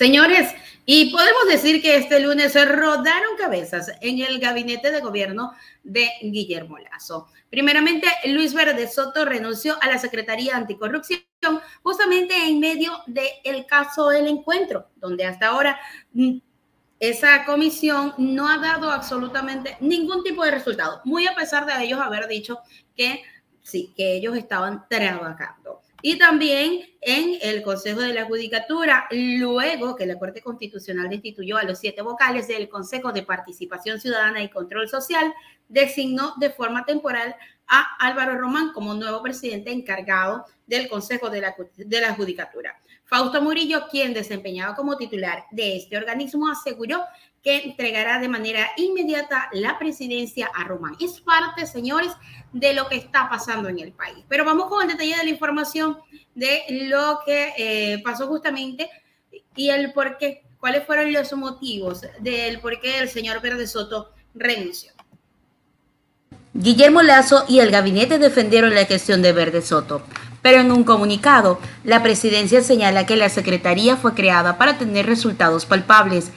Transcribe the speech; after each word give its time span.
Señores, 0.00 0.54
y 0.86 1.12
podemos 1.12 1.46
decir 1.46 1.82
que 1.82 1.96
este 1.96 2.20
lunes 2.20 2.52
se 2.52 2.64
rodaron 2.64 3.36
cabezas 3.36 3.92
en 4.00 4.22
el 4.22 4.38
gabinete 4.38 4.90
de 4.90 5.02
gobierno 5.02 5.52
de 5.82 6.08
Guillermo 6.22 6.78
Lazo. 6.78 7.26
Primeramente, 7.50 8.08
Luis 8.24 8.54
Verde 8.54 8.88
Soto 8.88 9.26
renunció 9.26 9.76
a 9.82 9.88
la 9.88 9.98
Secretaría 9.98 10.56
Anticorrupción 10.56 11.20
justamente 11.82 12.34
en 12.34 12.60
medio 12.60 12.92
del 13.08 13.66
caso 13.66 14.08
del 14.08 14.28
encuentro, 14.28 14.88
donde 14.96 15.26
hasta 15.26 15.48
ahora 15.48 15.78
mm, 16.14 16.38
esa 16.98 17.44
comisión 17.44 18.14
no 18.16 18.48
ha 18.48 18.56
dado 18.56 18.90
absolutamente 18.90 19.76
ningún 19.80 20.24
tipo 20.24 20.42
de 20.46 20.52
resultado, 20.52 21.02
muy 21.04 21.26
a 21.26 21.34
pesar 21.34 21.66
de 21.66 21.84
ellos 21.84 22.00
haber 22.00 22.26
dicho 22.26 22.60
que 22.96 23.22
sí, 23.62 23.92
que 23.94 24.14
ellos 24.14 24.34
estaban 24.34 24.88
trabajando. 24.88 25.79
Y 26.02 26.18
también 26.18 26.80
en 27.00 27.38
el 27.42 27.62
Consejo 27.62 28.00
de 28.00 28.14
la 28.14 28.24
Judicatura, 28.24 29.06
luego 29.10 29.96
que 29.96 30.06
la 30.06 30.18
Corte 30.18 30.40
Constitucional 30.40 31.08
destituyó 31.08 31.56
a 31.56 31.64
los 31.64 31.78
siete 31.78 32.02
vocales 32.02 32.48
del 32.48 32.68
Consejo 32.68 33.12
de 33.12 33.22
Participación 33.22 34.00
Ciudadana 34.00 34.42
y 34.42 34.48
Control 34.48 34.88
Social, 34.88 35.32
designó 35.68 36.34
de 36.38 36.50
forma 36.50 36.84
temporal 36.84 37.36
a 37.66 37.96
Álvaro 38.00 38.36
Román 38.36 38.72
como 38.72 38.94
nuevo 38.94 39.22
presidente 39.22 39.70
encargado 39.70 40.44
del 40.66 40.88
Consejo 40.88 41.30
de 41.30 41.40
la, 41.40 41.54
de 41.76 42.00
la 42.00 42.14
Judicatura. 42.14 42.76
Fausto 43.04 43.42
Murillo, 43.42 43.88
quien 43.90 44.14
desempeñaba 44.14 44.74
como 44.74 44.96
titular 44.96 45.44
de 45.50 45.76
este 45.76 45.96
organismo, 45.96 46.48
aseguró 46.48 47.04
que 47.42 47.58
entregará 47.64 48.18
de 48.18 48.28
manera 48.28 48.68
inmediata 48.76 49.48
la 49.52 49.78
presidencia 49.78 50.50
a 50.54 50.64
Román. 50.64 50.96
Es 51.00 51.20
parte, 51.20 51.66
señores, 51.66 52.12
de 52.52 52.74
lo 52.74 52.88
que 52.88 52.96
está 52.96 53.28
pasando 53.28 53.68
en 53.68 53.78
el 53.78 53.92
país. 53.92 54.24
Pero 54.28 54.44
vamos 54.44 54.66
con 54.66 54.82
el 54.82 54.88
detalle 54.88 55.16
de 55.16 55.24
la 55.24 55.30
información 55.30 55.98
de 56.34 56.64
lo 56.88 57.20
que 57.24 57.52
eh, 57.56 58.02
pasó 58.04 58.26
justamente 58.26 58.90
y 59.56 59.70
el 59.70 59.92
por 59.92 60.18
qué, 60.18 60.42
cuáles 60.58 60.84
fueron 60.84 61.12
los 61.12 61.32
motivos 61.32 62.02
del 62.20 62.60
por 62.60 62.80
qué 62.80 62.98
el 62.98 63.08
señor 63.08 63.40
Verde 63.40 63.66
Soto 63.66 64.12
renunció. 64.34 64.92
Guillermo 66.52 67.02
Lazo 67.02 67.44
y 67.48 67.60
el 67.60 67.70
gabinete 67.70 68.18
defendieron 68.18 68.74
la 68.74 68.84
gestión 68.84 69.22
de 69.22 69.32
Verde 69.32 69.62
Soto, 69.62 70.02
pero 70.42 70.60
en 70.60 70.72
un 70.72 70.84
comunicado, 70.84 71.60
la 71.84 72.02
presidencia 72.02 72.62
señala 72.62 73.06
que 73.06 73.16
la 73.16 73.28
Secretaría 73.28 73.96
fue 73.96 74.14
creada 74.14 74.58
para 74.58 74.76
tener 74.76 75.06
resultados 75.06 75.64
palpables 75.64 76.32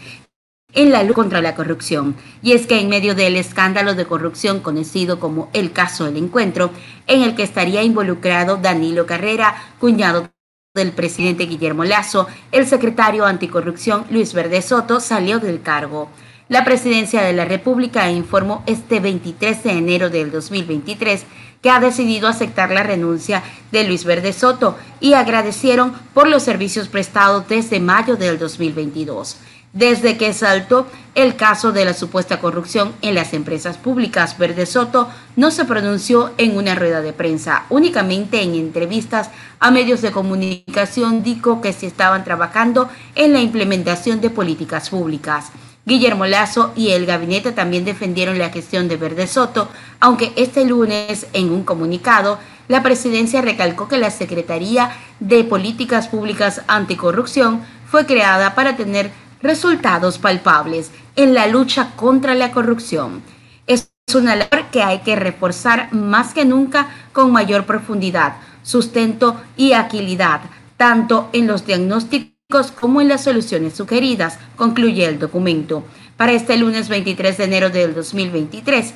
en 0.73 0.91
la 0.91 1.03
lucha 1.03 1.13
contra 1.16 1.41
la 1.41 1.55
corrupción. 1.55 2.16
Y 2.41 2.53
es 2.53 2.66
que 2.66 2.79
en 2.79 2.89
medio 2.89 3.16
del 3.16 3.35
escándalo 3.35 3.95
de 3.95 4.05
corrupción 4.05 4.59
conocido 4.59 5.19
como 5.19 5.49
el 5.53 5.71
caso 5.71 6.05
del 6.05 6.17
encuentro, 6.17 6.71
en 7.07 7.21
el 7.21 7.35
que 7.35 7.43
estaría 7.43 7.83
involucrado 7.83 8.57
Danilo 8.57 9.05
Carrera, 9.05 9.55
cuñado 9.79 10.29
del 10.73 10.91
presidente 10.91 11.45
Guillermo 11.45 11.83
Lazo, 11.83 12.27
el 12.51 12.66
secretario 12.66 13.25
anticorrupción 13.25 14.05
Luis 14.09 14.33
Verde 14.33 14.61
Soto 14.61 14.99
salió 14.99 15.39
del 15.39 15.61
cargo. 15.61 16.09
La 16.49 16.66
presidencia 16.66 17.21
de 17.21 17.33
la 17.33 17.45
República 17.45 18.09
informó 18.09 18.63
este 18.66 18.99
23 18.99 19.63
de 19.63 19.71
enero 19.71 20.09
del 20.09 20.31
2023 20.31 21.25
que 21.61 21.69
ha 21.69 21.79
decidido 21.79 22.27
aceptar 22.27 22.71
la 22.71 22.83
renuncia 22.83 23.41
de 23.71 23.85
Luis 23.85 24.03
Verde 24.03 24.33
Soto 24.33 24.77
y 24.99 25.13
agradecieron 25.13 25.94
por 26.13 26.27
los 26.27 26.44
servicios 26.44 26.89
prestados 26.89 27.47
desde 27.47 27.79
mayo 27.79 28.17
del 28.17 28.38
2022 28.38 29.38
desde 29.73 30.17
que 30.17 30.33
saltó 30.33 30.88
el 31.16 31.35
caso 31.35 31.71
de 31.71 31.85
la 31.85 31.93
supuesta 31.93 32.39
corrupción 32.39 32.93
en 33.02 33.16
las 33.16 33.33
empresas 33.33 33.77
públicas. 33.77 34.38
Verde 34.38 34.66
Soto 34.66 35.09
no 35.35 35.52
se 35.52 35.66
pronunció 35.66 36.31
en 36.38 36.55
una 36.55 36.75
rueda 36.75 37.02
de 37.02 37.13
prensa, 37.13 37.66
únicamente 37.69 38.41
en 38.41 38.55
entrevistas 38.55 39.29
a 39.59 39.71
medios 39.71 40.01
de 40.01 40.11
comunicación 40.11 41.23
dijo 41.23 41.61
que 41.61 41.73
se 41.73 41.88
estaban 41.88 42.23
trabajando 42.23 42.89
en 43.16 43.33
la 43.33 43.41
implementación 43.41 44.22
de 44.22 44.29
políticas 44.29 44.89
públicas. 44.89 45.51
Guillermo 45.85 46.25
Lazo 46.25 46.72
y 46.78 46.91
el 46.91 47.06
gabinete 47.06 47.51
también 47.51 47.83
defendieron 47.83 48.38
la 48.38 48.50
gestión 48.50 48.88
de 48.88 48.95
Verde 48.95 49.28
Soto, 49.28 49.67
aunque 50.00 50.31
este 50.38 50.63
lunes 50.63 51.28
en 51.33 51.51
un 51.51 51.63
comunicado 51.63 52.39
la 52.69 52.81
presidencia 52.81 53.41
recalcó 53.41 53.89
que 53.89 53.97
la 53.97 54.09
Secretaría 54.09 54.91
de 55.19 55.44
Políticas 55.44 56.07
Públicas 56.07 56.62
Anticorrupción 56.67 57.62
fue 57.85 58.06
creada 58.06 58.56
para 58.56 58.78
tener 58.78 59.12
resultados 59.44 60.18
palpables 60.18 60.90
en 61.16 61.34
la 61.34 61.46
lucha 61.48 61.92
contra 61.96 62.34
la 62.34 62.52
corrupción. 62.52 63.22
Es 63.68 63.92
una 64.16 64.36
labor 64.36 64.66
que 64.72 64.81
hay 64.81 65.00
que 65.00 65.16
reforzar 65.16 65.94
más 65.94 66.34
que 66.34 66.46
nunca 66.46 66.88
con 67.12 67.31
mayor 67.31 67.66
profundidad, 67.66 68.38
sustento 68.64 69.40
y 69.58 69.74
agilidad, 69.74 70.42
tanto 70.78 71.30
en 71.34 71.46
los 71.46 71.66
diagnósticos 71.66 72.72
como 72.80 73.02
en 73.02 73.09
las 73.09 73.24
soluciones 73.24 73.74
sugeridas, 73.74 74.40
concluye 74.56 75.06
el 75.06 75.20
documento. 75.20 75.84
Para 76.18 76.31
este 76.31 76.56
lunes 76.58 76.88
23 76.88 77.38
de 77.38 77.44
enero 77.44 77.70
del 77.70 77.94
2023, 77.94 78.94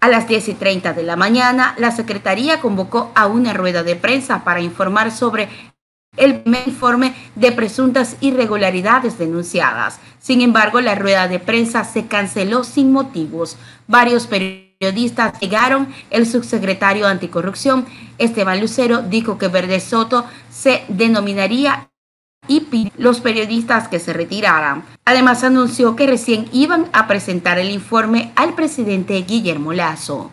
a 0.00 0.08
las 0.08 0.26
10 0.28 0.48
y 0.48 0.54
30 0.54 0.94
de 0.94 1.02
la 1.02 1.16
mañana, 1.16 1.74
la 1.78 1.90
Secretaría 1.90 2.60
convocó 2.60 3.12
a 3.14 3.26
una 3.26 3.52
rueda 3.52 3.82
de 3.82 3.96
prensa 3.96 4.44
para 4.44 4.60
informar 4.60 5.10
sobre 5.10 5.48
el 6.16 6.40
primer 6.40 6.66
informe 6.66 7.14
de 7.34 7.52
presuntas 7.52 8.16
irregularidades 8.20 9.18
denunciadas. 9.18 10.00
Sin 10.18 10.40
embargo, 10.40 10.80
la 10.80 10.94
rueda 10.94 11.28
de 11.28 11.38
prensa 11.38 11.84
se 11.84 12.06
canceló 12.06 12.64
sin 12.64 12.92
motivos. 12.92 13.56
Varios 13.86 14.26
periodistas 14.26 15.38
llegaron. 15.40 15.88
El 16.10 16.26
subsecretario 16.26 17.06
anticorrupción, 17.06 17.86
Esteban 18.18 18.60
Lucero, 18.60 19.02
dijo 19.02 19.38
que 19.38 19.48
Verde 19.48 19.80
Soto 19.80 20.26
se 20.50 20.84
denominaría 20.88 21.88
y 22.48 22.90
los 22.96 23.20
periodistas 23.20 23.88
que 23.88 23.98
se 23.98 24.12
retiraran. 24.12 24.84
Además, 25.04 25.44
anunció 25.44 25.96
que 25.96 26.06
recién 26.06 26.46
iban 26.52 26.86
a 26.92 27.06
presentar 27.06 27.58
el 27.58 27.70
informe 27.70 28.32
al 28.36 28.54
presidente 28.54 29.14
Guillermo 29.22 29.72
Lazo. 29.72 30.30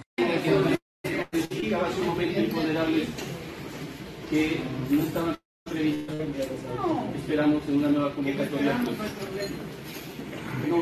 Esperamos 7.15 7.63
en 7.67 7.75
una 7.77 7.89
nueva 7.89 8.13
convocatoria. 8.13 8.77
No, 10.67 10.77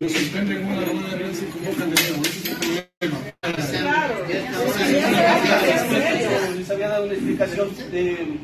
me 0.00 0.08
suspenden 0.08 0.64
una 0.64 0.84
rueda 0.84 1.08
de 1.10 1.16
prensa 1.16 1.44
y 1.44 1.48
convocan 1.48 1.90
de 1.90 2.02
nuevo. 2.02 2.22
Ese 2.22 2.38
es 2.38 2.48
el 2.48 2.56
problema. 2.56 3.18
Les 6.56 6.70
había 6.70 6.88
dado 6.88 7.04
una 7.04 7.14
explicación 7.14 7.68
de. 7.90 8.38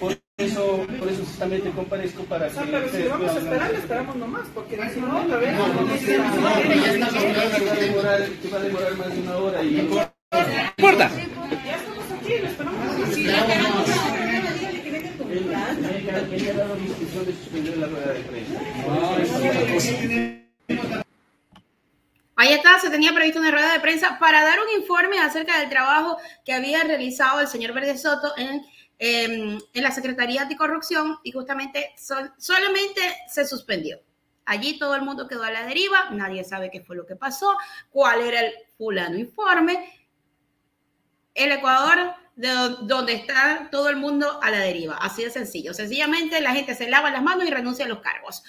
Por 0.00 0.16
eso, 0.38 0.86
por 0.98 1.08
eso 1.08 1.24
justamente 1.24 1.70
comparezco 1.70 2.22
para 2.24 2.48
que. 2.48 2.54
pero 2.54 2.88
si 2.90 3.02
vamos 3.02 3.30
a 3.30 3.38
esperar, 3.38 3.74
esperamos 3.74 4.16
nomás, 4.16 4.46
porque 4.54 4.76
si 4.94 5.00
no, 5.00 5.20
otra 5.20 5.36
vez. 5.38 5.58
No, 5.58 5.68
no, 5.68 5.82
no, 5.82 5.94
que 5.98 6.18
va 8.48 8.58
a 8.58 8.62
demorar 8.62 8.96
más 8.96 9.14
de 9.14 9.20
una 9.20 9.36
hora 9.36 9.62
y. 9.62 9.88
¡Corta! 10.80 11.10
Ya 11.10 11.76
estamos 11.76 12.04
aquí, 12.20 12.38
lo 12.40 12.46
esperamos. 12.48 14.07
Ahí 22.36 22.52
está, 22.52 22.78
se 22.78 22.88
tenía 22.88 23.12
previsto 23.12 23.40
una 23.40 23.50
rueda 23.50 23.72
de 23.72 23.80
prensa 23.80 24.16
para 24.20 24.44
dar 24.44 24.58
un 24.60 24.80
informe 24.80 25.18
acerca 25.18 25.58
del 25.58 25.68
trabajo 25.68 26.18
que 26.44 26.52
había 26.52 26.84
realizado 26.84 27.40
el 27.40 27.48
señor 27.48 27.72
Verde 27.72 27.98
Soto 27.98 28.32
en, 28.36 28.64
em, 29.00 29.58
en 29.74 29.82
la 29.82 29.90
Secretaría 29.90 30.42
Anticorrupción 30.42 31.18
y 31.24 31.32
justamente 31.32 31.94
solamente 31.96 33.00
se 33.26 33.44
suspendió. 33.44 34.00
Allí 34.44 34.78
todo 34.78 34.94
el 34.94 35.02
mundo 35.02 35.26
quedó 35.26 35.42
a 35.42 35.50
la 35.50 35.66
deriva, 35.66 36.10
nadie 36.10 36.44
sabe 36.44 36.70
qué 36.70 36.80
fue 36.80 36.96
lo 36.96 37.04
que 37.04 37.16
pasó, 37.16 37.56
cuál 37.90 38.22
era 38.22 38.40
el 38.40 38.54
fulano 38.78 39.18
informe. 39.18 39.92
El 41.34 41.52
Ecuador 41.52 42.14
de 42.38 42.50
donde 42.82 43.14
está 43.14 43.68
todo 43.72 43.88
el 43.88 43.96
mundo 43.96 44.38
a 44.40 44.50
la 44.50 44.60
deriva. 44.60 44.96
Así 44.96 45.24
de 45.24 45.30
sencillo. 45.30 45.74
Sencillamente 45.74 46.40
la 46.40 46.54
gente 46.54 46.76
se 46.76 46.88
lava 46.88 47.10
las 47.10 47.22
manos 47.22 47.46
y 47.46 47.50
renuncia 47.50 47.84
a 47.84 47.88
los 47.88 47.98
cargos. 47.98 48.44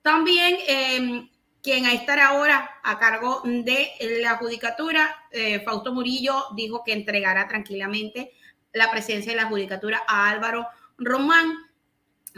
También 0.00 0.56
eh, 0.68 1.28
quien 1.60 1.86
a 1.86 1.92
estar 1.92 2.20
ahora 2.20 2.70
a 2.84 3.00
cargo 3.00 3.42
de 3.44 3.90
la 4.22 4.36
judicatura, 4.36 5.12
eh, 5.32 5.60
Fausto 5.64 5.92
Murillo, 5.92 6.44
dijo 6.54 6.84
que 6.84 6.92
entregará 6.92 7.48
tranquilamente 7.48 8.32
la 8.72 8.92
presidencia 8.92 9.32
de 9.32 9.42
la 9.42 9.48
judicatura 9.48 10.04
a 10.06 10.30
Álvaro 10.30 10.68
Román. 10.96 11.52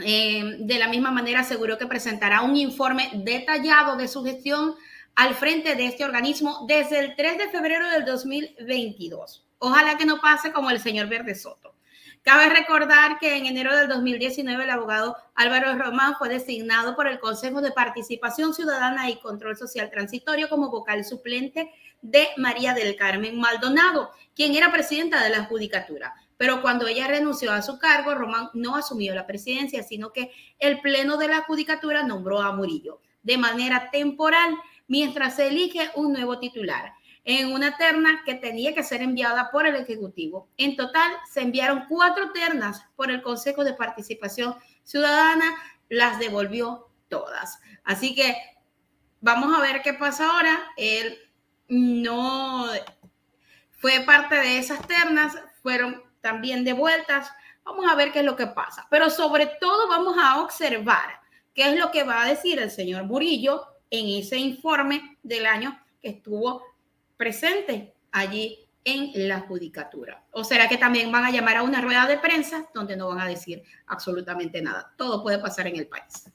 Eh, 0.02 0.56
de 0.60 0.78
la 0.78 0.88
misma 0.88 1.10
manera 1.10 1.40
aseguró 1.40 1.76
que 1.76 1.86
presentará 1.86 2.40
un 2.40 2.56
informe 2.56 3.10
detallado 3.12 3.96
de 3.96 4.08
su 4.08 4.24
gestión 4.24 4.74
al 5.16 5.34
frente 5.34 5.74
de 5.74 5.84
este 5.84 6.06
organismo 6.06 6.64
desde 6.66 7.00
el 7.00 7.14
3 7.14 7.36
de 7.36 7.48
febrero 7.50 7.90
del 7.90 8.06
2022. 8.06 9.47
Ojalá 9.58 9.96
que 9.96 10.06
no 10.06 10.20
pase 10.20 10.52
como 10.52 10.70
el 10.70 10.80
señor 10.80 11.08
Verde 11.08 11.34
Soto. 11.34 11.74
Cabe 12.22 12.48
recordar 12.50 13.18
que 13.18 13.36
en 13.36 13.46
enero 13.46 13.74
del 13.74 13.88
2019 13.88 14.64
el 14.64 14.70
abogado 14.70 15.16
Álvaro 15.34 15.74
Román 15.76 16.14
fue 16.18 16.28
designado 16.28 16.94
por 16.94 17.06
el 17.06 17.20
Consejo 17.20 17.60
de 17.60 17.72
Participación 17.72 18.52
Ciudadana 18.52 19.08
y 19.08 19.18
Control 19.20 19.56
Social 19.56 19.90
Transitorio 19.90 20.48
como 20.48 20.70
vocal 20.70 21.04
suplente 21.04 21.70
de 22.02 22.28
María 22.36 22.74
del 22.74 22.96
Carmen 22.96 23.38
Maldonado, 23.38 24.10
quien 24.34 24.54
era 24.54 24.70
presidenta 24.70 25.22
de 25.22 25.30
la 25.30 25.44
Judicatura. 25.44 26.14
pero 26.36 26.62
cuando 26.62 26.86
ella 26.86 27.08
renunció 27.08 27.50
a 27.50 27.62
su 27.62 27.80
cargo, 27.80 28.14
Román 28.14 28.50
no 28.54 28.76
asumió 28.76 29.12
la 29.12 29.26
presidencia, 29.26 29.82
sino 29.82 30.12
que 30.12 30.30
el 30.60 30.80
Pleno 30.80 31.16
de 31.16 31.26
la 31.26 31.42
Judicatura 31.42 32.04
nombró 32.04 32.40
a 32.40 32.52
Murillo 32.52 33.00
de 33.22 33.38
manera 33.38 33.90
temporal 33.90 34.54
mientras 34.86 35.36
se 35.36 35.48
elige 35.48 35.90
un 35.96 36.12
nuevo 36.12 36.38
titular 36.38 36.92
en 37.24 37.52
una 37.52 37.76
terna 37.76 38.22
que 38.24 38.34
tenía 38.34 38.74
que 38.74 38.82
ser 38.82 39.02
enviada 39.02 39.50
por 39.50 39.66
el 39.66 39.76
Ejecutivo. 39.76 40.48
En 40.56 40.76
total, 40.76 41.12
se 41.30 41.42
enviaron 41.42 41.84
cuatro 41.88 42.32
ternas 42.32 42.82
por 42.96 43.10
el 43.10 43.22
Consejo 43.22 43.64
de 43.64 43.74
Participación 43.74 44.54
Ciudadana, 44.84 45.54
las 45.88 46.18
devolvió 46.18 46.88
todas. 47.08 47.60
Así 47.84 48.14
que 48.14 48.36
vamos 49.20 49.56
a 49.56 49.60
ver 49.60 49.82
qué 49.82 49.94
pasa 49.94 50.30
ahora. 50.30 50.58
Él 50.76 51.18
no 51.68 52.66
fue 53.72 54.00
parte 54.00 54.36
de 54.36 54.58
esas 54.58 54.86
ternas, 54.86 55.36
fueron 55.62 56.02
también 56.20 56.64
devueltas. 56.64 57.30
Vamos 57.64 57.86
a 57.90 57.94
ver 57.94 58.12
qué 58.12 58.20
es 58.20 58.24
lo 58.24 58.36
que 58.36 58.46
pasa. 58.46 58.86
Pero 58.90 59.10
sobre 59.10 59.46
todo 59.60 59.88
vamos 59.88 60.16
a 60.18 60.40
observar 60.40 61.20
qué 61.54 61.70
es 61.72 61.78
lo 61.78 61.90
que 61.90 62.04
va 62.04 62.22
a 62.22 62.28
decir 62.28 62.58
el 62.58 62.70
señor 62.70 63.04
Murillo 63.04 63.66
en 63.90 64.20
ese 64.20 64.36
informe 64.36 65.18
del 65.22 65.46
año 65.46 65.78
que 66.00 66.10
estuvo 66.10 66.62
presente 67.18 67.92
allí 68.12 68.66
en 68.84 69.28
la 69.28 69.40
judicatura. 69.40 70.24
¿O 70.30 70.44
será 70.44 70.66
que 70.68 70.78
también 70.78 71.12
van 71.12 71.24
a 71.24 71.30
llamar 71.30 71.58
a 71.58 71.62
una 71.62 71.82
rueda 71.82 72.06
de 72.06 72.16
prensa 72.16 72.66
donde 72.72 72.96
no 72.96 73.08
van 73.08 73.20
a 73.20 73.26
decir 73.26 73.62
absolutamente 73.86 74.62
nada? 74.62 74.94
Todo 74.96 75.22
puede 75.22 75.38
pasar 75.38 75.66
en 75.66 75.76
el 75.76 75.88
país. 75.88 76.30